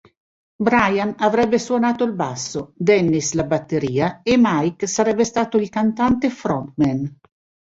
Brian 0.63 1.13
avrebbe 1.19 1.59
suonato 1.59 2.05
il 2.05 2.13
basso, 2.15 2.73
Dennis 2.75 3.33
la 3.33 3.43
batteria 3.43 4.21
e 4.23 4.33
Mike 4.35 4.87
sarebbe 4.87 5.23
stato 5.23 5.57
il 5.59 5.69
cantante-frontman. 5.69 7.19